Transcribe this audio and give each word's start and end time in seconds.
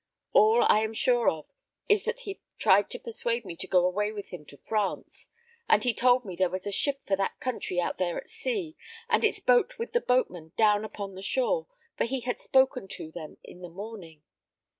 All 0.33 0.63
I 0.63 0.79
am 0.79 0.95
sure 0.95 1.29
of 1.29 1.45
is 1.87 2.05
that 2.05 2.21
he 2.21 2.41
tried 2.57 2.89
to 2.89 2.97
persuade 2.97 3.45
me 3.45 3.55
to 3.57 3.67
go 3.67 3.85
away 3.85 4.11
with 4.11 4.29
him 4.29 4.45
to 4.45 4.57
France; 4.57 5.27
and 5.69 5.83
he 5.83 5.93
told 5.93 6.25
me 6.25 6.35
there 6.35 6.49
was 6.49 6.65
a 6.65 6.71
ship 6.71 7.05
for 7.05 7.15
that 7.17 7.39
country 7.39 7.79
out 7.79 7.99
there 7.99 8.17
at 8.17 8.27
sea, 8.27 8.75
and 9.09 9.23
its 9.23 9.39
boat 9.39 9.77
with 9.77 9.93
the 9.93 10.01
boatmen 10.01 10.53
down 10.57 10.83
upon 10.83 11.13
the 11.13 11.21
shore, 11.21 11.67
for 11.99 12.05
he 12.05 12.21
had 12.21 12.39
spoken 12.39 12.87
to 12.87 13.11
them 13.11 13.37
in 13.43 13.61
the 13.61 13.69
morning. 13.69 14.23